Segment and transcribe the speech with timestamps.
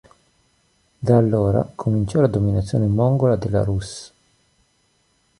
[0.97, 4.11] Da allora cominciò la dominazione mongola della Rus'.